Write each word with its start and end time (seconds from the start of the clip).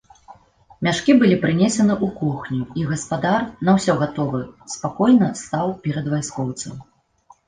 Мяшкі 0.85 1.11
былі 1.23 1.35
прынесены 1.43 1.91
ў 1.95 2.07
кухню, 2.21 2.61
і 2.83 2.85
гаспадар, 2.91 3.41
на 3.69 3.75
ўсё 3.75 3.95
гатовы, 3.99 4.39
спакойна 4.77 5.29
стаў 5.43 5.67
перад 5.85 6.09
вайскоўцам. 6.15 6.75